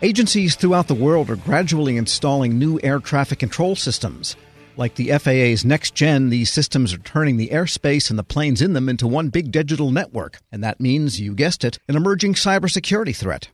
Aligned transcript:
Agencies 0.00 0.54
throughout 0.54 0.86
the 0.86 0.94
world 0.94 1.28
are 1.28 1.34
gradually 1.34 1.96
installing 1.96 2.56
new 2.56 2.78
air 2.84 3.00
traffic 3.00 3.40
control 3.40 3.74
systems. 3.74 4.36
Like 4.76 4.94
the 4.94 5.10
FAA's 5.18 5.64
Next 5.64 5.96
Gen, 5.96 6.28
these 6.28 6.52
systems 6.52 6.94
are 6.94 6.98
turning 6.98 7.36
the 7.36 7.48
airspace 7.48 8.08
and 8.08 8.16
the 8.16 8.22
planes 8.22 8.62
in 8.62 8.74
them 8.74 8.88
into 8.88 9.08
one 9.08 9.28
big 9.30 9.50
digital 9.50 9.90
network. 9.90 10.38
And 10.52 10.62
that 10.62 10.78
means, 10.78 11.20
you 11.20 11.34
guessed 11.34 11.64
it, 11.64 11.80
an 11.88 11.96
emerging 11.96 12.34
cybersecurity 12.34 13.16
threat. 13.16 13.50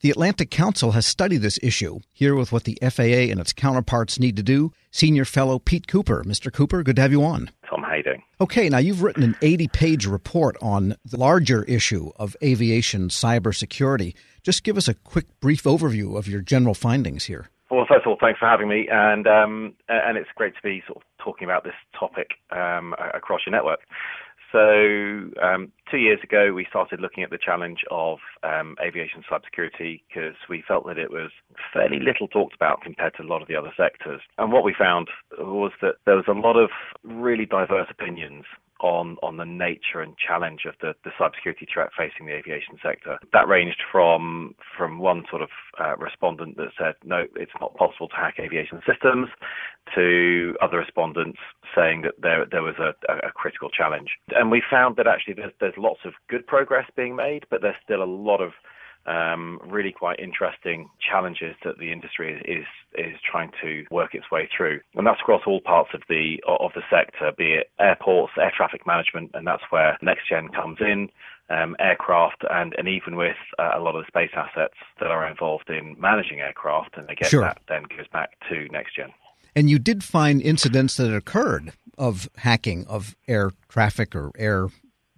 The 0.00 0.10
Atlantic 0.10 0.50
Council 0.50 0.92
has 0.92 1.04
studied 1.04 1.42
this 1.42 1.58
issue. 1.62 2.00
Here 2.14 2.34
with 2.34 2.52
what 2.52 2.64
the 2.64 2.78
FAA 2.80 3.30
and 3.30 3.38
its 3.38 3.52
counterparts 3.52 4.18
need 4.18 4.36
to 4.36 4.42
do, 4.42 4.72
Senior 4.90 5.26
Fellow 5.26 5.58
Pete 5.58 5.86
Cooper. 5.86 6.24
Mr. 6.24 6.50
Cooper, 6.50 6.82
good 6.82 6.96
to 6.96 7.02
have 7.02 7.12
you 7.12 7.22
on. 7.22 7.50
Tom, 7.92 7.92
how 7.92 7.96
you 7.96 8.02
doing? 8.02 8.22
Okay, 8.40 8.68
now 8.68 8.78
you've 8.78 9.02
written 9.02 9.22
an 9.22 9.36
80 9.42 9.68
page 9.68 10.06
report 10.06 10.56
on 10.60 10.96
the 11.04 11.16
larger 11.16 11.64
issue 11.64 12.10
of 12.16 12.36
aviation 12.42 13.08
cybersecurity. 13.08 14.14
Just 14.42 14.64
give 14.64 14.76
us 14.76 14.88
a 14.88 14.94
quick, 14.94 15.26
brief 15.40 15.64
overview 15.64 16.16
of 16.16 16.26
your 16.26 16.40
general 16.40 16.74
findings 16.74 17.24
here. 17.24 17.48
Well, 17.70 17.86
first 17.88 18.04
of 18.04 18.08
all, 18.10 18.18
thanks 18.20 18.38
for 18.38 18.46
having 18.46 18.68
me, 18.68 18.86
and 18.90 19.26
um, 19.26 19.72
and 19.88 20.18
it's 20.18 20.28
great 20.34 20.54
to 20.56 20.62
be 20.62 20.82
sort 20.86 20.98
of 20.98 21.02
talking 21.24 21.46
about 21.46 21.64
this 21.64 21.72
topic 21.98 22.32
um, 22.50 22.94
across 23.14 23.40
your 23.46 23.52
network. 23.52 23.80
So, 24.52 25.30
um, 25.42 25.72
two 25.90 25.96
years 25.96 26.20
ago, 26.22 26.52
we 26.52 26.66
started 26.68 27.00
looking 27.00 27.24
at 27.24 27.30
the 27.30 27.38
challenge 27.38 27.80
of 27.90 28.18
um, 28.42 28.76
aviation 28.84 29.24
cybersecurity 29.30 30.02
because 30.06 30.34
we 30.48 30.62
felt 30.68 30.86
that 30.86 30.98
it 30.98 31.10
was 31.10 31.30
fairly 31.72 31.98
little 31.98 32.28
talked 32.28 32.54
about 32.54 32.82
compared 32.82 33.14
to 33.14 33.22
a 33.22 33.24
lot 33.24 33.40
of 33.40 33.48
the 33.48 33.56
other 33.56 33.72
sectors. 33.78 34.20
And 34.36 34.52
what 34.52 34.62
we 34.62 34.74
found 34.78 35.08
was 35.38 35.72
that 35.80 35.94
there 36.04 36.16
was 36.16 36.26
a 36.28 36.32
lot 36.32 36.56
of 36.56 36.68
really 37.02 37.46
diverse 37.46 37.88
opinions 37.90 38.44
on 38.82 39.16
on 39.22 39.36
the 39.36 39.44
nature 39.44 40.00
and 40.00 40.14
challenge 40.18 40.62
of 40.66 40.74
the, 40.80 40.94
the 41.04 41.10
cybersecurity 41.18 41.66
threat 41.72 41.90
facing 41.96 42.26
the 42.26 42.32
aviation 42.32 42.76
sector. 42.82 43.18
That 43.32 43.48
ranged 43.48 43.82
from 43.90 44.54
from 44.76 44.98
one 44.98 45.24
sort 45.30 45.42
of 45.42 45.48
uh, 45.80 45.96
respondent 45.96 46.56
that 46.56 46.68
said 46.78 46.94
no, 47.04 47.24
it's 47.36 47.52
not 47.60 47.74
possible 47.76 48.08
to 48.08 48.16
hack 48.16 48.34
aviation 48.38 48.82
systems, 48.86 49.28
to 49.94 50.56
other 50.60 50.78
respondents 50.78 51.38
saying 51.74 52.02
that 52.02 52.14
there 52.20 52.44
there 52.50 52.62
was 52.62 52.76
a, 52.78 52.94
a 53.08 53.32
critical 53.32 53.70
challenge. 53.70 54.10
And 54.30 54.50
we 54.50 54.62
found 54.70 54.96
that 54.96 55.06
actually 55.06 55.34
there's 55.34 55.52
there's 55.60 55.78
lots 55.78 56.00
of 56.04 56.12
good 56.28 56.46
progress 56.46 56.86
being 56.96 57.16
made, 57.16 57.46
but 57.50 57.62
there's 57.62 57.76
still 57.84 58.02
a 58.02 58.04
lot 58.04 58.40
of 58.40 58.52
um, 59.06 59.60
really 59.66 59.92
quite 59.92 60.20
interesting 60.20 60.88
challenges 61.00 61.56
that 61.64 61.78
the 61.78 61.92
industry 61.92 62.40
is, 62.44 62.66
is, 62.94 63.16
trying 63.28 63.50
to 63.62 63.84
work 63.90 64.14
its 64.14 64.30
way 64.30 64.48
through, 64.54 64.80
and 64.94 65.06
that's 65.06 65.20
across 65.20 65.42
all 65.46 65.60
parts 65.60 65.90
of 65.94 66.02
the 66.08 66.42
of 66.46 66.72
the 66.74 66.82
sector, 66.90 67.32
be 67.36 67.54
it 67.54 67.70
airports, 67.80 68.32
air 68.38 68.52
traffic 68.56 68.86
management, 68.86 69.30
and 69.34 69.46
that's 69.46 69.62
where 69.70 69.98
NextGen 70.02 70.54
comes 70.54 70.78
in. 70.80 71.08
Um, 71.50 71.76
aircraft 71.80 72.44
and, 72.48 72.74
and 72.78 72.88
even 72.88 73.14
with 73.14 73.36
uh, 73.58 73.72
a 73.74 73.80
lot 73.80 73.94
of 73.94 74.04
the 74.04 74.06
space 74.06 74.30
assets 74.34 74.76
that 75.00 75.10
are 75.10 75.28
involved 75.28 75.68
in 75.68 75.96
managing 76.00 76.40
aircraft, 76.40 76.96
and 76.96 77.10
again 77.10 77.28
sure. 77.28 77.42
that 77.42 77.60
then 77.68 77.82
goes 77.82 78.06
back 78.10 78.38
to 78.48 78.68
NextGen. 78.70 79.12
And 79.54 79.68
you 79.68 79.78
did 79.78 80.02
find 80.02 80.40
incidents 80.40 80.96
that 80.96 81.14
occurred 81.14 81.72
of 81.98 82.28
hacking 82.38 82.86
of 82.86 83.16
air 83.28 83.50
traffic 83.68 84.14
or 84.14 84.30
air 84.38 84.68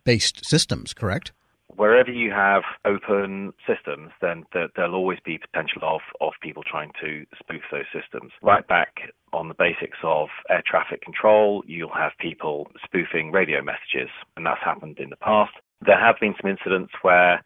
based 0.04 0.44
systems, 0.44 0.92
correct? 0.92 1.32
Wherever 1.76 2.10
you 2.10 2.30
have 2.30 2.62
open 2.84 3.52
systems, 3.66 4.10
then 4.20 4.44
there, 4.52 4.68
will 4.76 4.94
always 4.94 5.18
be 5.24 5.38
potential 5.38 5.82
of, 5.82 6.00
of 6.20 6.32
people 6.42 6.62
trying 6.62 6.92
to 7.00 7.24
spoof 7.38 7.62
those 7.70 7.84
systems. 7.92 8.32
Right 8.42 8.66
back 8.66 9.12
on 9.32 9.48
the 9.48 9.54
basics 9.54 9.98
of 10.02 10.28
air 10.50 10.62
traffic 10.66 11.02
control, 11.02 11.62
you'll 11.66 11.94
have 11.94 12.12
people 12.18 12.68
spoofing 12.84 13.32
radio 13.32 13.62
messages, 13.62 14.10
and 14.36 14.46
that's 14.46 14.62
happened 14.64 14.98
in 14.98 15.10
the 15.10 15.16
past. 15.16 15.52
There 15.84 15.98
have 15.98 16.16
been 16.20 16.34
some 16.40 16.50
incidents 16.50 16.92
where 17.02 17.42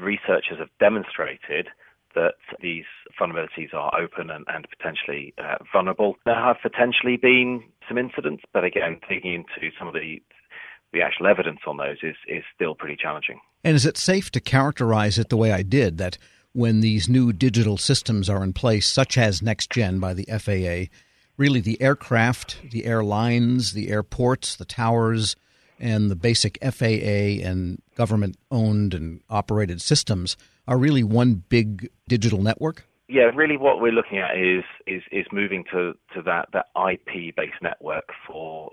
researchers 0.00 0.58
have 0.58 0.70
demonstrated 0.80 1.68
that 2.14 2.34
these 2.60 2.84
vulnerabilities 3.20 3.72
are 3.74 3.92
open 3.98 4.30
and, 4.30 4.44
and 4.48 4.66
potentially 4.76 5.34
uh, 5.38 5.56
vulnerable. 5.72 6.16
There 6.24 6.34
have 6.34 6.56
potentially 6.62 7.16
been 7.16 7.62
some 7.86 7.98
incidents, 7.98 8.42
but 8.52 8.64
again, 8.64 8.98
digging 9.08 9.34
into 9.34 9.70
some 9.78 9.88
of 9.88 9.94
the 9.94 10.20
the 10.92 11.02
actual 11.02 11.26
evidence 11.26 11.60
on 11.66 11.76
those 11.76 11.98
is, 12.02 12.16
is 12.26 12.42
still 12.54 12.74
pretty 12.74 12.96
challenging. 12.96 13.38
And 13.64 13.74
is 13.74 13.86
it 13.86 13.96
safe 13.96 14.30
to 14.32 14.40
characterize 14.40 15.18
it 15.18 15.28
the 15.28 15.36
way 15.36 15.52
I 15.52 15.62
did 15.62 15.98
that 15.98 16.18
when 16.52 16.80
these 16.80 17.08
new 17.08 17.32
digital 17.32 17.76
systems 17.76 18.28
are 18.28 18.42
in 18.42 18.52
place, 18.52 18.86
such 18.86 19.18
as 19.18 19.42
Next 19.42 19.70
Gen 19.70 19.98
by 19.98 20.14
the 20.14 20.24
FAA, 20.24 20.92
really 21.36 21.60
the 21.60 21.80
aircraft, 21.80 22.58
the 22.70 22.84
airlines, 22.84 23.72
the 23.72 23.90
airports, 23.90 24.56
the 24.56 24.64
towers, 24.64 25.36
and 25.80 26.10
the 26.10 26.16
basic 26.16 26.58
FAA 26.62 27.46
and 27.46 27.80
government 27.94 28.36
owned 28.50 28.94
and 28.94 29.20
operated 29.30 29.80
systems 29.80 30.36
are 30.66 30.78
really 30.78 31.04
one 31.04 31.42
big 31.48 31.90
digital 32.08 32.42
network? 32.42 32.84
Yeah, 33.10 33.30
really, 33.34 33.56
what 33.56 33.80
we're 33.80 33.92
looking 33.92 34.18
at 34.18 34.36
is 34.36 34.64
is 34.86 35.02
is 35.10 35.24
moving 35.32 35.64
to 35.72 35.94
to 36.14 36.22
that 36.22 36.48
that 36.52 36.66
IP 36.76 37.34
based 37.34 37.62
network 37.62 38.10
for 38.26 38.72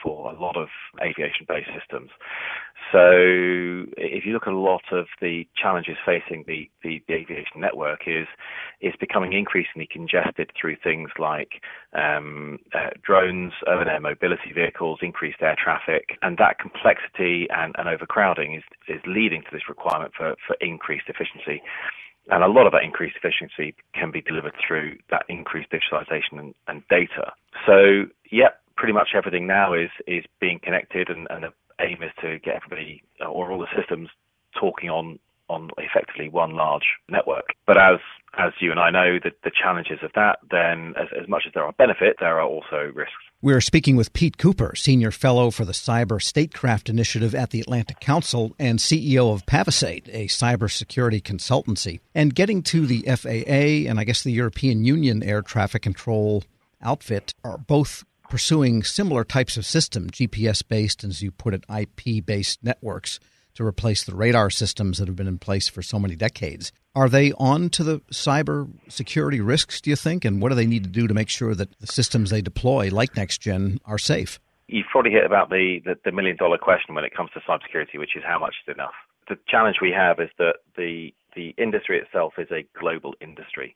for 0.00 0.30
a 0.30 0.40
lot 0.40 0.56
of 0.56 0.68
aviation 1.02 1.44
based 1.48 1.70
systems. 1.76 2.10
So, 2.94 3.90
if 3.98 4.24
you 4.24 4.32
look 4.32 4.46
at 4.46 4.52
a 4.52 4.56
lot 4.56 4.84
of 4.92 5.06
the 5.20 5.48
challenges 5.60 5.96
facing 6.06 6.44
the, 6.46 6.70
the, 6.84 7.02
the 7.08 7.14
aviation 7.14 7.60
network, 7.60 8.02
is 8.06 8.28
is 8.80 8.94
becoming 9.00 9.32
increasingly 9.32 9.88
congested 9.90 10.52
through 10.54 10.76
things 10.76 11.10
like 11.18 11.60
um, 11.92 12.60
uh, 12.72 12.90
drones, 13.02 13.52
urban 13.66 13.88
air 13.88 13.98
mobility 13.98 14.52
vehicles, 14.54 15.00
increased 15.02 15.42
air 15.42 15.56
traffic, 15.58 16.16
and 16.22 16.38
that 16.38 16.60
complexity 16.60 17.48
and, 17.50 17.74
and 17.78 17.88
overcrowding 17.88 18.54
is 18.54 18.62
is 18.86 19.02
leading 19.08 19.42
to 19.42 19.48
this 19.50 19.68
requirement 19.68 20.12
for 20.16 20.36
for 20.46 20.54
increased 20.60 21.08
efficiency. 21.08 21.60
And 22.30 22.44
a 22.44 22.48
lot 22.48 22.66
of 22.66 22.72
that 22.74 22.84
increased 22.84 23.16
efficiency 23.16 23.74
can 23.92 24.12
be 24.12 24.22
delivered 24.22 24.54
through 24.64 24.98
that 25.10 25.24
increased 25.28 25.70
digitalization 25.72 26.38
and, 26.38 26.54
and 26.68 26.82
data. 26.88 27.32
So, 27.66 28.04
yep, 28.30 28.60
pretty 28.76 28.92
much 28.92 29.08
everything 29.16 29.48
now 29.48 29.74
is 29.74 29.90
is 30.06 30.24
being 30.40 30.60
connected, 30.62 31.08
and, 31.08 31.26
and 31.28 31.46
aim 31.80 32.02
is 32.02 32.12
to 32.20 32.38
get 32.40 32.56
everybody 32.56 33.02
uh, 33.20 33.26
or 33.26 33.50
all 33.50 33.58
the 33.58 33.66
systems 33.76 34.08
talking 34.58 34.90
on 34.90 35.18
on 35.50 35.70
effectively 35.76 36.28
one 36.28 36.54
large 36.54 36.86
network. 37.08 37.50
But 37.66 37.76
as 37.76 37.98
as 38.36 38.52
you 38.60 38.72
and 38.72 38.80
I 38.80 38.90
know, 38.90 39.18
the, 39.22 39.30
the 39.44 39.50
challenges 39.50 40.00
of 40.02 40.10
that, 40.14 40.40
then 40.50 40.94
as, 41.00 41.06
as 41.20 41.28
much 41.28 41.44
as 41.46 41.52
there 41.54 41.62
are 41.62 41.72
benefits, 41.72 42.18
there 42.18 42.40
are 42.40 42.42
also 42.42 42.90
risks. 42.92 43.12
We're 43.42 43.60
speaking 43.60 43.94
with 43.94 44.12
Pete 44.12 44.38
Cooper, 44.38 44.74
Senior 44.74 45.12
Fellow 45.12 45.52
for 45.52 45.64
the 45.64 45.72
Cyber 45.72 46.20
Statecraft 46.20 46.88
Initiative 46.88 47.34
at 47.34 47.50
the 47.50 47.60
Atlantic 47.60 48.00
Council 48.00 48.54
and 48.58 48.80
CEO 48.80 49.32
of 49.32 49.46
Pavisade, 49.46 50.08
a 50.08 50.26
cybersecurity 50.26 51.22
consultancy. 51.22 52.00
And 52.14 52.34
getting 52.34 52.62
to 52.64 52.86
the 52.86 53.02
FAA 53.02 53.88
and 53.88 54.00
I 54.00 54.04
guess 54.04 54.24
the 54.24 54.32
European 54.32 54.84
Union 54.84 55.22
air 55.22 55.42
traffic 55.42 55.82
control 55.82 56.42
outfit 56.82 57.34
are 57.44 57.58
both 57.58 58.04
pursuing 58.28 58.82
similar 58.82 59.24
types 59.24 59.56
of 59.56 59.64
system, 59.64 60.10
GPS 60.10 60.66
based, 60.66 61.04
as 61.04 61.22
you 61.22 61.30
put 61.30 61.54
it, 61.54 61.64
IP 61.68 62.24
based 62.24 62.62
networks 62.62 63.20
to 63.54 63.64
replace 63.64 64.04
the 64.04 64.14
radar 64.14 64.50
systems 64.50 64.98
that 64.98 65.08
have 65.08 65.16
been 65.16 65.28
in 65.28 65.38
place 65.38 65.68
for 65.68 65.82
so 65.82 65.98
many 65.98 66.16
decades. 66.16 66.72
Are 66.94 67.08
they 67.08 67.32
on 67.32 67.70
to 67.70 67.84
the 67.84 68.00
cyber 68.12 68.68
security 68.88 69.40
risks, 69.40 69.80
do 69.80 69.90
you 69.90 69.96
think? 69.96 70.24
And 70.24 70.42
what 70.42 70.48
do 70.48 70.54
they 70.54 70.66
need 70.66 70.84
to 70.84 70.90
do 70.90 71.06
to 71.06 71.14
make 71.14 71.28
sure 71.28 71.54
that 71.54 71.78
the 71.78 71.86
systems 71.86 72.30
they 72.30 72.42
deploy, 72.42 72.90
like 72.90 73.14
NextGen, 73.14 73.78
are 73.84 73.98
safe? 73.98 74.40
You've 74.66 74.86
probably 74.90 75.12
hit 75.12 75.24
about 75.24 75.50
the, 75.50 75.80
the, 75.84 75.96
the 76.04 76.12
million 76.12 76.36
dollar 76.36 76.58
question 76.58 76.94
when 76.94 77.04
it 77.04 77.14
comes 77.14 77.30
to 77.34 77.40
cybersecurity, 77.40 77.98
which 77.98 78.16
is 78.16 78.22
how 78.26 78.38
much 78.38 78.54
is 78.66 78.74
enough. 78.74 78.94
The 79.28 79.36
challenge 79.48 79.76
we 79.80 79.92
have 79.92 80.18
is 80.18 80.30
that 80.38 80.56
the, 80.76 81.10
the 81.36 81.54
industry 81.58 81.98
itself 81.98 82.34
is 82.38 82.48
a 82.50 82.66
global 82.78 83.14
industry. 83.20 83.74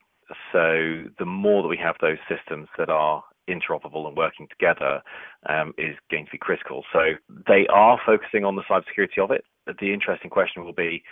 So 0.53 1.05
the 1.19 1.25
more 1.25 1.63
that 1.63 1.69
we 1.69 1.79
have 1.79 1.97
those 2.01 2.19
systems 2.29 2.69
that 2.77 2.91
are 2.91 3.23
interoperable 3.49 4.07
and 4.07 4.17
working 4.17 4.49
together 4.49 5.03
um, 5.49 5.75
is 5.79 5.97
going 6.11 6.27
to 6.27 6.33
be 6.33 6.39
critical. 6.39 6.85
So 6.93 7.13
they 7.47 7.67
are 7.73 7.99
focusing 8.05 8.45
on 8.45 8.57
the 8.57 8.63
cybersecurity 8.63 9.23
of 9.23 9.31
it. 9.31 9.45
The 9.81 9.93
interesting 9.93 10.31
question 10.31 10.65
will 10.65 10.73
be 10.73 11.03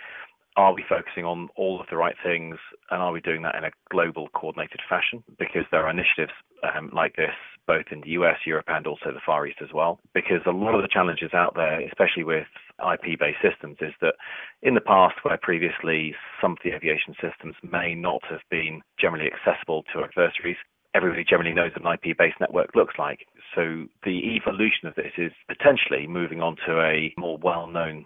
are 0.55 0.73
we 0.73 0.83
focusing 0.89 1.23
on 1.23 1.49
all 1.55 1.79
of 1.79 1.85
the 1.91 1.97
right 1.97 2.15
things 2.23 2.57
and 2.89 2.99
are 2.99 3.11
we 3.11 3.21
doing 3.21 3.43
that 3.43 3.55
in 3.55 3.63
a 3.63 3.71
global 3.91 4.27
coordinated 4.33 4.81
fashion? 4.89 5.23
Because 5.37 5.65
there 5.71 5.85
are 5.85 5.91
initiatives 5.91 6.33
um, 6.63 6.89
like 6.93 7.15
this 7.15 7.35
both 7.67 7.85
in 7.91 8.01
the 8.01 8.11
US, 8.11 8.37
Europe, 8.45 8.65
and 8.69 8.87
also 8.87 9.11
the 9.11 9.19
Far 9.23 9.45
East 9.45 9.59
as 9.61 9.73
well. 9.73 9.99
Because 10.13 10.41
a 10.47 10.51
lot 10.51 10.73
of 10.73 10.81
the 10.81 10.87
challenges 10.87 11.33
out 11.33 11.53
there, 11.53 11.81
especially 11.81 12.23
with 12.23 12.47
IP 12.79 13.19
based 13.19 13.43
systems, 13.43 13.77
is 13.81 13.93
that 14.01 14.15
in 14.63 14.73
the 14.73 14.81
past, 14.81 15.15
where 15.23 15.37
previously 15.37 16.15
some 16.41 16.53
of 16.53 16.57
the 16.63 16.71
aviation 16.71 17.13
systems 17.21 17.55
may 17.61 17.93
not 17.93 18.21
have 18.29 18.39
been 18.49 18.81
generally 18.99 19.29
accessible 19.29 19.83
to 19.93 20.03
adversaries, 20.03 20.57
everybody 20.95 21.23
generally 21.23 21.53
knows 21.53 21.71
what 21.75 21.85
an 21.85 21.99
IP 22.11 22.17
based 22.17 22.39
network 22.39 22.75
looks 22.75 22.95
like. 22.97 23.27
So 23.55 23.85
the 24.03 24.35
evolution 24.35 24.87
of 24.87 24.95
this 24.95 25.11
is 25.17 25.31
potentially 25.47 26.07
moving 26.07 26.41
on 26.41 26.55
to 26.65 26.79
a 26.81 27.13
more 27.17 27.37
well 27.37 27.67
known 27.67 28.05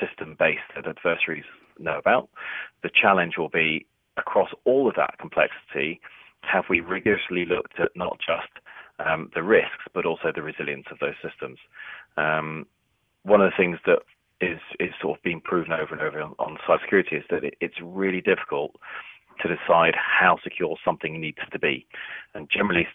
system 0.00 0.36
base 0.38 0.58
that 0.74 0.86
adversaries 0.86 1.44
know 1.78 1.98
about. 1.98 2.28
The 2.82 2.90
challenge 2.90 3.34
will 3.36 3.48
be 3.48 3.86
across 4.18 4.50
all 4.64 4.88
of 4.88 4.94
that 4.96 5.18
complexity, 5.18 6.00
have 6.42 6.64
we 6.68 6.80
rigorously 6.80 7.44
looked 7.44 7.78
at 7.80 7.90
not 7.94 8.18
just 8.18 8.50
um, 8.98 9.30
the 9.34 9.42
risks, 9.42 9.84
but 9.94 10.04
also 10.04 10.32
the 10.34 10.42
resilience 10.42 10.86
of 10.90 10.98
those 11.00 11.14
systems? 11.22 11.58
Um, 12.16 12.66
one 13.22 13.40
of 13.40 13.50
the 13.50 13.56
things 13.56 13.78
that 13.86 14.00
is, 14.40 14.58
is 14.80 14.90
sort 15.00 15.18
of 15.18 15.22
being 15.22 15.40
proven 15.40 15.72
over 15.72 15.92
and 15.94 16.02
over 16.02 16.20
on, 16.20 16.34
on 16.38 16.58
cybersecurity 16.68 17.18
is 17.18 17.24
that 17.30 17.44
it, 17.44 17.54
it's 17.60 17.74
really 17.82 18.20
difficult 18.20 18.76
to 19.42 19.48
decide 19.48 19.94
how 19.96 20.38
secure 20.42 20.76
something 20.84 21.20
needs 21.20 21.38
to 21.52 21.58
be. 21.58 21.86
And 22.34 22.48
generally, 22.50 22.86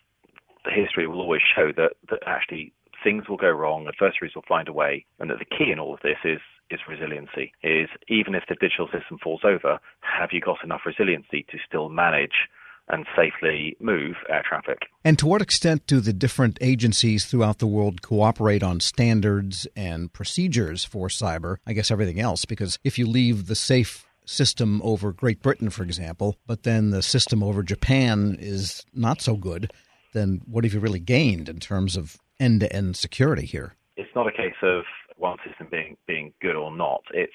the 0.65 0.71
history 0.71 1.07
will 1.07 1.19
always 1.19 1.41
show 1.55 1.71
that, 1.75 1.93
that 2.09 2.19
actually 2.25 2.73
things 3.03 3.27
will 3.27 3.37
go 3.37 3.49
wrong, 3.49 3.87
adversaries 3.87 4.33
will 4.35 4.45
find 4.47 4.67
a 4.67 4.73
way, 4.73 5.05
and 5.19 5.29
that 5.29 5.39
the 5.39 5.45
key 5.45 5.71
in 5.71 5.79
all 5.79 5.93
of 5.93 5.99
this 6.01 6.17
is 6.23 6.39
is 6.69 6.79
resiliency. 6.87 7.51
Is 7.61 7.89
even 8.07 8.35
if 8.35 8.43
the 8.47 8.55
digital 8.55 8.87
system 8.87 9.19
falls 9.21 9.41
over, 9.43 9.79
have 9.99 10.29
you 10.31 10.41
got 10.41 10.63
enough 10.63 10.81
resiliency 10.85 11.45
to 11.51 11.57
still 11.67 11.89
manage 11.89 12.47
and 12.89 13.05
safely 13.15 13.77
move 13.79 14.15
air 14.29 14.43
traffic? 14.47 14.83
And 15.03 15.19
to 15.19 15.27
what 15.27 15.41
extent 15.41 15.85
do 15.87 15.99
the 15.99 16.13
different 16.13 16.57
agencies 16.61 17.25
throughout 17.25 17.59
the 17.59 17.67
world 17.67 18.01
cooperate 18.01 18.63
on 18.63 18.79
standards 18.79 19.67
and 19.75 20.11
procedures 20.11 20.83
for 20.83 21.07
cyber? 21.07 21.57
I 21.67 21.73
guess 21.73 21.91
everything 21.91 22.19
else, 22.19 22.45
because 22.45 22.79
if 22.83 22.97
you 22.97 23.05
leave 23.05 23.47
the 23.47 23.55
safe 23.55 24.05
system 24.25 24.81
over 24.83 25.11
Great 25.11 25.41
Britain, 25.41 25.69
for 25.69 25.83
example, 25.83 26.37
but 26.47 26.63
then 26.63 26.91
the 26.91 27.01
system 27.01 27.43
over 27.43 27.63
Japan 27.63 28.37
is 28.39 28.83
not 28.93 29.21
so 29.21 29.35
good, 29.35 29.71
then 30.13 30.41
what 30.45 30.63
have 30.63 30.73
you 30.73 30.79
really 30.79 30.99
gained 30.99 31.49
in 31.49 31.59
terms 31.59 31.97
of 31.97 32.17
end 32.39 32.61
to 32.61 32.73
end 32.73 32.95
security 32.95 33.45
here? 33.45 33.75
It's 33.97 34.09
not 34.15 34.27
a 34.27 34.31
case 34.31 34.55
of 34.61 34.83
one 35.17 35.37
system 35.47 35.67
being 35.69 35.97
being 36.07 36.33
good 36.41 36.55
or 36.55 36.75
not. 36.75 37.03
It's 37.13 37.33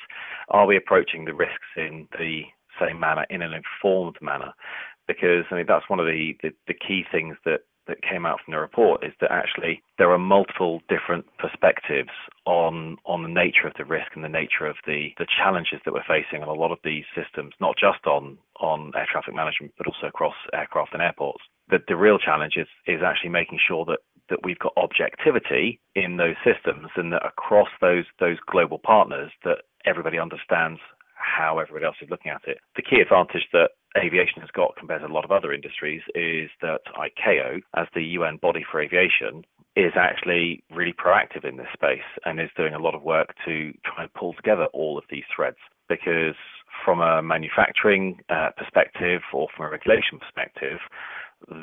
are 0.49 0.67
we 0.67 0.76
approaching 0.76 1.25
the 1.25 1.35
risks 1.35 1.76
in 1.76 2.08
the 2.19 2.43
same 2.81 3.00
manner, 3.00 3.26
in 3.31 3.43
an 3.43 3.52
informed 3.52 4.17
manner? 4.20 4.52
Because 5.06 5.44
I 5.50 5.56
mean 5.56 5.67
that's 5.67 5.88
one 5.88 6.00
of 6.00 6.06
the, 6.06 6.37
the, 6.43 6.50
the 6.67 6.75
key 6.75 7.05
things 7.11 7.37
that 7.44 7.61
that 7.88 8.02
came 8.02 8.25
out 8.25 8.38
from 8.44 8.52
the 8.52 8.61
report 8.61 9.02
is 9.05 9.12
that 9.20 9.32
actually 9.32 9.82
there 9.99 10.11
are 10.12 10.19
multiple 10.19 10.81
different 10.88 11.25
perspectives 11.38 12.12
on 12.46 12.96
on 13.05 13.23
the 13.23 13.29
nature 13.29 13.67
of 13.67 13.73
the 13.76 13.85
risk 13.85 14.12
and 14.14 14.23
the 14.23 14.29
nature 14.29 14.67
of 14.67 14.76
the, 14.87 15.08
the 15.19 15.26
challenges 15.26 15.81
that 15.85 15.93
we're 15.93 16.06
facing 16.06 16.43
on 16.43 16.49
a 16.49 16.52
lot 16.52 16.70
of 16.70 16.79
these 16.85 17.05
systems, 17.17 17.52
not 17.61 17.75
just 17.76 18.06
on 18.06 18.38
on 18.61 18.93
air 18.94 19.06
traffic 19.11 19.35
management, 19.35 19.73
but 19.76 19.87
also 19.87 20.06
across 20.06 20.35
aircraft 20.52 20.93
and 20.93 21.02
airports. 21.02 21.43
The, 21.70 21.79
the 21.88 21.96
real 21.96 22.19
challenge 22.19 22.55
is 22.56 22.69
is 22.87 23.00
actually 23.05 23.31
making 23.31 23.58
sure 23.67 23.85
that 23.87 24.00
that 24.31 24.44
we've 24.44 24.58
got 24.58 24.73
objectivity 24.76 25.81
in 25.94 26.19
those 26.19 26.37
systems 26.44 26.88
and 26.96 27.12
that 27.12 27.25
across 27.25 27.69
those 27.81 28.05
those 28.20 28.37
global 28.46 28.79
partners 28.79 29.31
that 29.44 29.64
everybody 29.84 30.19
understands 30.19 30.81
how 31.38 31.58
everybody 31.58 31.87
else 31.87 31.96
is 32.02 32.11
looking 32.11 32.32
at 32.32 32.43
it. 32.46 32.58
The 32.75 32.82
key 32.82 33.00
advantage 33.00 33.46
that 33.52 33.70
aviation 33.96 34.43
has 34.43 34.50
got 34.50 34.76
compared 34.76 35.02
to 35.02 35.06
a 35.06 35.14
lot 35.14 35.25
of 35.25 35.31
other 35.31 35.52
industries 35.52 36.02
is 36.14 36.50
that 36.61 36.81
ICAO, 36.99 37.62
as 37.76 37.87
the 37.94 38.02
UN 38.19 38.38
body 38.43 38.64
for 38.69 38.81
aviation, 38.81 39.44
is 39.76 39.93
actually 39.94 40.64
really 40.75 40.93
proactive 40.93 41.44
in 41.49 41.56
this 41.56 41.73
space 41.73 42.08
and 42.25 42.40
is 42.40 42.50
doing 42.56 42.75
a 42.75 42.82
lot 42.82 42.94
of 42.94 43.02
work 43.02 43.35
to 43.46 43.73
try 43.85 44.02
and 44.02 44.12
pull 44.14 44.35
together 44.35 44.67
all 44.75 44.99
of 44.99 45.05
these 45.11 45.25
threads. 45.35 45.58
Because 45.88 46.35
from 46.85 47.00
a 47.00 47.23
manufacturing 47.23 48.19
uh, 48.29 48.50
perspective 48.56 49.23
or 49.32 49.46
from 49.56 49.67
a 49.67 49.70
regulation 49.70 50.19
perspective, 50.19 50.79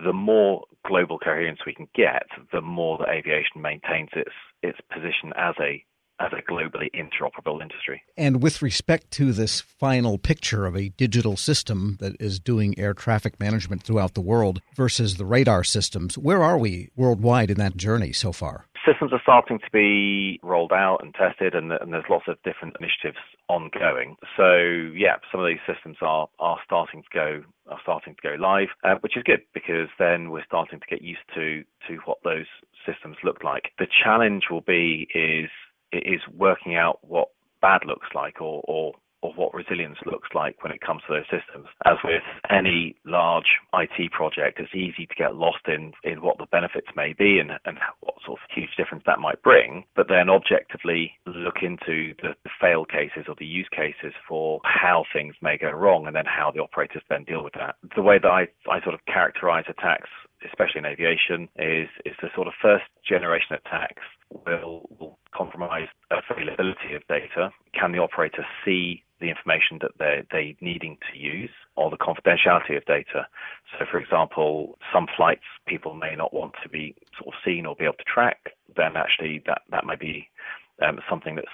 the 0.05 0.13
more 0.13 0.63
global 0.87 1.19
coherence 1.19 1.59
we 1.65 1.75
can 1.75 1.89
get, 1.93 2.23
the 2.53 2.61
more 2.61 2.97
that 2.97 3.09
aviation 3.09 3.61
maintains 3.61 4.09
its 4.15 4.31
its 4.63 4.79
position 4.89 5.33
as 5.37 5.53
a 5.59 5.83
as 6.19 6.31
a 6.31 6.41
globally 6.51 6.89
interoperable 6.93 7.61
industry. 7.61 8.01
And 8.17 8.41
with 8.41 8.61
respect 8.61 9.11
to 9.11 9.33
this 9.33 9.61
final 9.61 10.17
picture 10.17 10.65
of 10.65 10.75
a 10.75 10.89
digital 10.89 11.37
system 11.37 11.97
that 11.99 12.15
is 12.19 12.39
doing 12.39 12.77
air 12.79 12.93
traffic 12.93 13.39
management 13.39 13.83
throughout 13.83 14.13
the 14.13 14.21
world 14.21 14.61
versus 14.75 15.17
the 15.17 15.25
radar 15.25 15.63
systems, 15.63 16.17
where 16.17 16.43
are 16.43 16.57
we 16.57 16.89
worldwide 16.95 17.51
in 17.51 17.57
that 17.57 17.77
journey 17.77 18.13
so 18.13 18.31
far? 18.31 18.67
systems 18.85 19.11
are 19.11 19.21
starting 19.23 19.59
to 19.59 19.71
be 19.73 20.39
rolled 20.43 20.71
out 20.71 20.99
and 21.01 21.13
tested, 21.15 21.55
and, 21.55 21.71
and, 21.71 21.91
there's 21.91 22.05
lots 22.09 22.25
of 22.27 22.37
different 22.43 22.75
initiatives 22.79 23.17
ongoing. 23.49 24.15
So 24.37 24.55
yeah, 24.95 25.15
some 25.31 25.41
of 25.41 25.47
these 25.47 25.63
systems 25.65 25.97
are 26.01 26.27
are 26.39 26.59
starting 26.63 27.01
to 27.01 27.09
go 27.11 27.43
are 27.67 27.79
starting 27.81 28.15
to 28.15 28.29
go 28.29 28.35
live, 28.39 28.69
uh, 28.83 28.95
which 29.01 29.17
is 29.17 29.23
good 29.23 29.41
because 29.53 29.89
then 29.97 30.29
we're 30.29 30.45
starting 30.45 30.79
to 30.79 30.85
get 30.87 31.01
used 31.01 31.25
to 31.33 31.63
to 31.87 31.97
what 32.05 32.19
those 32.23 32.45
systems 32.85 33.17
look 33.23 33.43
like. 33.43 33.71
The 33.79 33.87
challenge 34.03 34.43
will 34.51 34.61
be 34.61 35.07
is 35.15 35.49
is 35.95 36.21
working 36.35 36.75
out 36.75 36.99
what 37.01 37.29
bad 37.61 37.81
looks 37.85 38.07
like 38.13 38.41
or, 38.41 38.61
or 38.67 38.93
what 39.35 39.53
resilience 39.53 39.97
looks 40.05 40.29
like 40.35 40.61
when 40.63 40.71
it 40.71 40.81
comes 40.81 41.01
to 41.07 41.13
those 41.13 41.25
systems. 41.25 41.67
As 41.85 41.97
with 42.03 42.21
any 42.49 42.95
large 43.05 43.57
IT 43.73 44.11
project, 44.11 44.59
it's 44.59 44.75
easy 44.75 45.05
to 45.07 45.15
get 45.15 45.35
lost 45.35 45.67
in, 45.67 45.93
in 46.03 46.21
what 46.21 46.37
the 46.37 46.45
benefits 46.51 46.87
may 46.95 47.13
be 47.13 47.39
and, 47.39 47.51
and 47.65 47.77
what 48.01 48.15
sort 48.25 48.39
of 48.39 48.49
huge 48.53 48.75
difference 48.77 49.03
that 49.05 49.19
might 49.19 49.41
bring, 49.41 49.83
but 49.95 50.07
then 50.07 50.29
objectively 50.29 51.11
look 51.25 51.57
into 51.61 52.13
the, 52.21 52.35
the 52.43 52.49
fail 52.61 52.85
cases 52.85 53.25
or 53.27 53.35
the 53.39 53.45
use 53.45 53.67
cases 53.71 54.13
for 54.27 54.61
how 54.63 55.03
things 55.13 55.35
may 55.41 55.57
go 55.57 55.71
wrong 55.71 56.07
and 56.07 56.15
then 56.15 56.25
how 56.25 56.51
the 56.51 56.61
operators 56.61 57.01
then 57.09 57.23
deal 57.23 57.43
with 57.43 57.53
that. 57.53 57.75
The 57.95 58.01
way 58.01 58.19
that 58.19 58.29
I, 58.29 58.47
I 58.69 58.81
sort 58.83 58.95
of 58.95 59.05
characterize 59.05 59.65
attacks 59.67 60.09
especially 60.45 60.79
in 60.79 60.85
aviation, 60.85 61.49
is 61.57 61.89
is 62.05 62.15
the 62.21 62.29
sort 62.35 62.47
of 62.47 62.53
first 62.61 62.85
generation 63.07 63.55
attacks 63.55 64.03
will, 64.45 64.89
will 64.99 65.17
compromise 65.35 65.87
availability 66.11 66.95
of 66.95 67.01
data. 67.07 67.51
Can 67.79 67.91
the 67.91 67.99
operator 67.99 68.45
see 68.63 69.03
the 69.21 69.29
information 69.29 69.79
that 69.81 69.91
they're, 69.97 70.23
they 70.31 70.55
needing 70.61 70.97
to 71.11 71.17
use 71.17 71.49
or 71.75 71.89
the 71.89 71.97
confidentiality 71.97 72.75
of 72.75 72.85
data. 72.85 73.27
So, 73.71 73.85
for 73.89 73.97
example, 73.97 74.77
some 74.93 75.07
flights 75.15 75.45
people 75.67 75.93
may 75.93 76.15
not 76.15 76.33
want 76.33 76.53
to 76.63 76.69
be 76.69 76.95
sort 77.17 77.33
of 77.33 77.39
seen 77.43 77.65
or 77.65 77.75
be 77.75 77.85
able 77.85 77.95
to 77.95 78.03
track, 78.03 78.51
then 78.75 78.95
actually 78.95 79.41
that, 79.45 79.61
that 79.71 79.85
might 79.85 79.99
be 79.99 80.27
um, 80.85 80.99
something 81.09 81.35
that's 81.35 81.47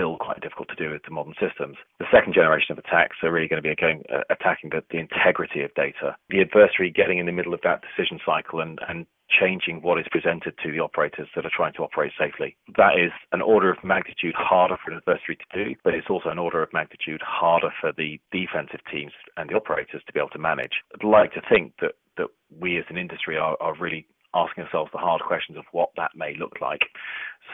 still 0.00 0.16
quite 0.16 0.40
difficult 0.40 0.68
to 0.68 0.74
do 0.82 0.90
with 0.90 1.02
the 1.04 1.10
modern 1.10 1.34
systems. 1.36 1.76
The 1.98 2.06
second 2.10 2.32
generation 2.32 2.72
of 2.72 2.78
attacks 2.78 3.16
are 3.22 3.30
really 3.30 3.48
going 3.48 3.62
to 3.62 3.68
be 3.68 3.76
going, 3.76 4.02
uh, 4.08 4.24
attacking 4.30 4.70
the, 4.70 4.82
the 4.90 4.98
integrity 4.98 5.60
of 5.60 5.74
data. 5.74 6.16
The 6.30 6.40
adversary 6.40 6.90
getting 6.90 7.18
in 7.18 7.26
the 7.26 7.32
middle 7.32 7.52
of 7.52 7.60
that 7.64 7.82
decision 7.84 8.18
cycle 8.24 8.60
and, 8.60 8.78
and 8.88 9.04
changing 9.28 9.82
what 9.82 10.00
is 10.00 10.06
presented 10.10 10.54
to 10.62 10.72
the 10.72 10.80
operators 10.80 11.28
that 11.36 11.44
are 11.44 11.52
trying 11.54 11.74
to 11.74 11.82
operate 11.82 12.12
safely. 12.18 12.56
That 12.76 12.98
is 12.98 13.12
an 13.32 13.42
order 13.42 13.70
of 13.70 13.84
magnitude 13.84 14.34
harder 14.34 14.76
for 14.82 14.90
an 14.90 14.96
adversary 14.96 15.36
to 15.36 15.64
do, 15.64 15.74
but 15.84 15.94
it's 15.94 16.08
also 16.08 16.30
an 16.30 16.38
order 16.38 16.62
of 16.62 16.72
magnitude 16.72 17.20
harder 17.22 17.70
for 17.78 17.92
the 17.92 18.18
defensive 18.32 18.80
teams 18.90 19.12
and 19.36 19.50
the 19.50 19.54
operators 19.54 20.02
to 20.06 20.12
be 20.12 20.18
able 20.18 20.30
to 20.30 20.38
manage. 20.38 20.80
I'd 20.94 21.06
like 21.06 21.32
to 21.34 21.42
think 21.48 21.74
that, 21.82 21.92
that 22.16 22.28
we 22.58 22.78
as 22.78 22.84
an 22.88 22.96
industry 22.96 23.36
are, 23.36 23.56
are 23.60 23.76
really 23.78 24.06
asking 24.34 24.64
ourselves 24.64 24.90
the 24.92 24.98
hard 24.98 25.22
questions 25.22 25.58
of 25.58 25.64
what 25.72 25.90
that 25.96 26.10
may 26.14 26.34
look 26.38 26.60
like 26.60 26.82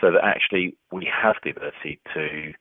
so 0.00 0.10
that 0.10 0.24
actually 0.24 0.76
we 0.92 1.08
have 1.10 1.36
the 1.42 1.50
ability 1.50 2.00
to 2.14 2.52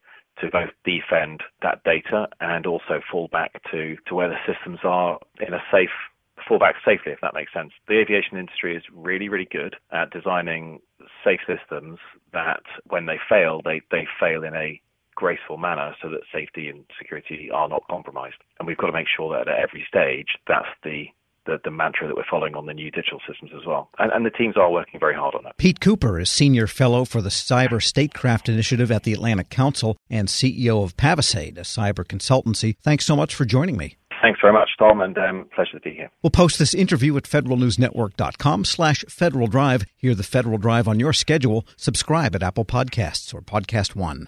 to 0.41 0.49
both 0.51 0.69
defend 0.83 1.41
that 1.61 1.81
data 1.85 2.27
and 2.41 2.65
also 2.65 2.99
fall 3.09 3.29
back 3.31 3.53
to, 3.71 3.95
to 4.05 4.15
where 4.15 4.27
the 4.27 4.35
systems 4.45 4.79
are 4.83 5.17
in 5.39 5.53
a 5.53 5.63
safe 5.71 5.89
fall 6.47 6.59
back 6.59 6.75
safely, 6.85 7.11
if 7.11 7.21
that 7.21 7.33
makes 7.33 7.53
sense. 7.53 7.71
The 7.87 7.99
aviation 7.99 8.37
industry 8.37 8.75
is 8.75 8.83
really, 8.93 9.29
really 9.29 9.47
good 9.49 9.77
at 9.91 10.11
designing 10.11 10.79
safe 11.23 11.39
systems 11.47 11.99
that 12.33 12.61
when 12.87 13.05
they 13.05 13.17
fail, 13.29 13.61
they, 13.63 13.81
they 13.91 14.05
fail 14.19 14.43
in 14.43 14.53
a 14.53 14.79
graceful 15.15 15.57
manner 15.57 15.95
so 16.01 16.09
that 16.09 16.21
safety 16.33 16.67
and 16.67 16.83
security 16.99 17.49
are 17.51 17.69
not 17.69 17.83
compromised. 17.89 18.35
And 18.59 18.67
we've 18.67 18.77
got 18.77 18.87
to 18.87 18.93
make 18.93 19.07
sure 19.07 19.31
that 19.37 19.47
at 19.47 19.59
every 19.59 19.85
stage, 19.87 20.37
that's 20.47 20.67
the 20.83 21.05
the, 21.45 21.59
the, 21.63 21.71
mantra 21.71 22.07
that 22.07 22.15
we're 22.15 22.23
following 22.29 22.55
on 22.55 22.65
the 22.65 22.73
new 22.73 22.91
digital 22.91 23.19
systems 23.27 23.51
as 23.55 23.65
well. 23.65 23.89
And, 23.99 24.11
and, 24.11 24.25
the 24.25 24.29
teams 24.29 24.55
are 24.57 24.71
working 24.71 24.99
very 24.99 25.13
hard 25.13 25.35
on 25.35 25.43
that. 25.43 25.57
Pete 25.57 25.79
Cooper 25.79 26.19
is 26.19 26.29
Senior 26.29 26.67
Fellow 26.67 27.05
for 27.05 27.21
the 27.21 27.29
Cyber 27.29 27.81
Statecraft 27.81 28.49
Initiative 28.49 28.91
at 28.91 29.03
the 29.03 29.13
Atlantic 29.13 29.49
Council 29.49 29.97
and 30.09 30.27
CEO 30.27 30.83
of 30.83 30.97
Pavisade, 30.97 31.57
a 31.57 31.61
cyber 31.61 32.05
consultancy. 32.05 32.75
Thanks 32.81 33.05
so 33.05 33.15
much 33.15 33.35
for 33.35 33.45
joining 33.45 33.77
me. 33.77 33.97
Thanks 34.21 34.39
very 34.41 34.53
much, 34.53 34.69
Tom, 34.79 35.01
and 35.01 35.17
um, 35.17 35.47
pleasure 35.53 35.73
to 35.73 35.79
be 35.79 35.93
here. 35.93 36.09
We'll 36.23 36.31
post 36.31 36.57
this 36.57 36.73
interview 36.73 37.15
at 37.17 37.23
federalnewsnetwork.com 37.23 38.65
slash 38.65 39.05
Federal 39.07 39.47
Drive. 39.47 39.85
Hear 39.95 40.15
the 40.15 40.23
Federal 40.23 40.57
Drive 40.57 40.87
on 40.87 40.99
your 40.99 41.13
schedule. 41.13 41.65
Subscribe 41.77 42.35
at 42.35 42.43
Apple 42.43 42.65
Podcasts 42.65 43.33
or 43.33 43.41
Podcast 43.41 43.95
One. 43.95 44.27